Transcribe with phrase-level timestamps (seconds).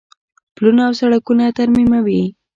[0.55, 2.23] پلونه او سړکونه ترمیموي.